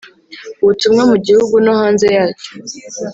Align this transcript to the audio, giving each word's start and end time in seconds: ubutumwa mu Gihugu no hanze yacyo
ubutumwa 0.61 1.01
mu 1.11 1.17
Gihugu 1.25 1.55
no 1.63 1.73
hanze 1.79 2.05
yacyo 2.17 2.49